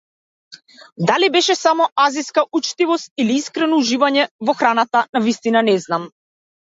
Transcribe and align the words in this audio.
Дали 0.97 1.29
беше 1.31 1.55
само 1.55 1.89
азиска 2.07 2.45
учтивост 2.59 3.11
или 3.25 3.35
искрено 3.43 3.81
уживање 3.83 4.27
во 4.51 4.57
храната 4.63 5.05
навистина 5.19 5.65
не 5.69 5.77
знам. 5.85 6.09